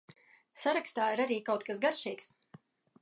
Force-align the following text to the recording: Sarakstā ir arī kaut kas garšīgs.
Sarakstā 0.61 1.09
ir 1.17 1.21
arī 1.27 1.37
kaut 1.51 1.67
kas 1.69 1.83
garšīgs. 1.85 2.31